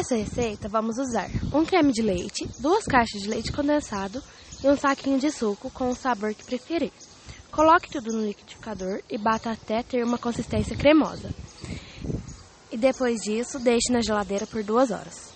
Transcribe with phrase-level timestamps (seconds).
[0.00, 4.22] essa receita, vamos usar um creme de leite, duas caixas de leite condensado
[4.64, 6.90] e um saquinho de suco com o sabor que preferir.
[7.50, 11.30] Coloque tudo no liquidificador e bata até ter uma consistência cremosa.
[12.72, 15.34] E depois disso, deixe na geladeira por duas horas.